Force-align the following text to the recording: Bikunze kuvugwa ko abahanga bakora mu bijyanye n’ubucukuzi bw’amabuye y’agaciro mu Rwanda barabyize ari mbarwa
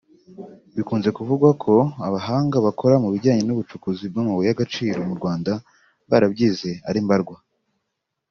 Bikunze 0.75 1.09
kuvugwa 1.17 1.49
ko 1.63 1.73
abahanga 2.07 2.57
bakora 2.65 2.95
mu 3.03 3.09
bijyanye 3.13 3.43
n’ubucukuzi 3.45 4.03
bw’amabuye 4.11 4.47
y’agaciro 4.49 4.99
mu 5.09 5.13
Rwanda 5.19 5.51
barabyize 6.09 6.71
ari 6.89 6.99
mbarwa 7.05 7.37